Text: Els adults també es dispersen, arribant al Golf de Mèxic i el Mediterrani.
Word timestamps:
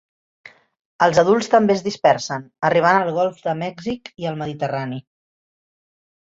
Els 1.07 1.19
adults 1.21 1.49
també 1.55 1.75
es 1.79 1.83
dispersen, 1.87 2.47
arribant 2.71 2.97
al 3.03 3.13
Golf 3.19 3.45
de 3.49 3.55
Mèxic 3.61 4.11
i 4.25 4.29
el 4.31 4.41
Mediterrani. 4.41 4.99